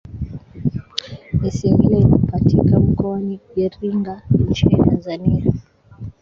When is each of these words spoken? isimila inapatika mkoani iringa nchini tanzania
isimila 1.49 1.97
inapatika 1.99 2.79
mkoani 2.79 3.39
iringa 3.55 4.21
nchini 4.39 4.75
tanzania 4.85 5.53